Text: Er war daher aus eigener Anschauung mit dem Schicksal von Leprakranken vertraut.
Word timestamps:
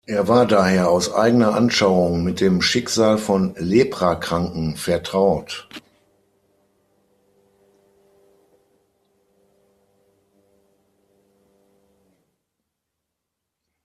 Er 0.07 0.27
war 0.27 0.47
daher 0.47 0.89
aus 0.89 1.13
eigener 1.13 1.53
Anschauung 1.53 2.23
mit 2.23 2.41
dem 2.41 2.63
Schicksal 2.63 3.19
von 3.19 3.53
Leprakranken 3.59 4.75
vertraut. 4.75 5.67